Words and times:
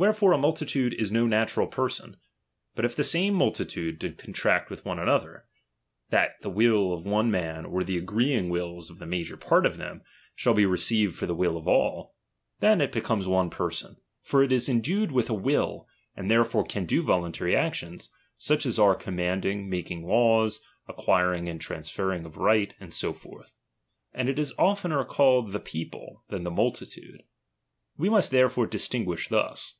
Wherefore 0.00 0.30
a 0.30 0.38
multitude 0.38 0.94
is 0.94 1.10
no 1.10 1.26
natural 1.26 1.66
person. 1.66 2.18
But 2.76 2.84
if 2.84 2.94
the 2.94 3.02
same 3.02 3.34
multitude 3.34 3.98
do 3.98 4.12
contract 4.12 4.70
one 4.84 4.96
with 4.98 5.02
another, 5.02 5.46
that 6.10 6.40
the 6.40 6.48
will 6.50 6.92
of 6.92 7.04
one 7.04 7.32
man, 7.32 7.64
or 7.64 7.82
the 7.82 7.98
agreeing 7.98 8.48
wills 8.48 8.90
of 8.90 9.00
the 9.00 9.06
major 9.06 9.36
part 9.36 9.66
of 9.66 9.76
them, 9.76 10.02
shall 10.36 10.54
be 10.54 10.64
re 10.66 10.78
ceived 10.78 11.14
for 11.14 11.26
the 11.26 11.34
will 11.34 11.56
of 11.56 11.66
all; 11.66 12.14
then 12.60 12.80
it 12.80 12.92
becomes 12.92 13.26
one 13.26 13.50
person. 13.50 13.96
For 14.22 14.40
it 14.44 14.52
is 14.52 14.68
endued 14.68 15.10
with 15.10 15.28
a 15.30 15.34
will, 15.34 15.88
and 16.14 16.30
therefore 16.30 16.62
can 16.62 16.86
do 16.86 17.02
voluntary 17.02 17.56
actions, 17.56 18.10
such 18.36 18.66
as 18.66 18.78
are 18.78 18.94
commanding, 18.94 19.68
making 19.68 20.06
laws, 20.06 20.60
acquiring 20.86 21.48
and 21.48 21.60
transferring 21.60 22.24
of 22.24 22.36
right, 22.36 22.72
and 22.78 22.92
so 22.92 23.12
forth; 23.12 23.52
and 24.14 24.28
it 24.28 24.38
is 24.38 24.54
opener 24.58 25.04
called 25.04 25.50
the 25.50 25.58
people, 25.58 26.22
than 26.28 26.44
the 26.44 26.52
multitude. 26.52 27.24
We 27.96 28.08
must 28.08 28.30
therefore 28.30 28.68
distinguish 28.68 29.26
thus. 29.26 29.74